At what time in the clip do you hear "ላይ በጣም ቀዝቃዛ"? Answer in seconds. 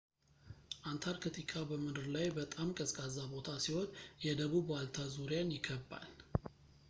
2.15-3.17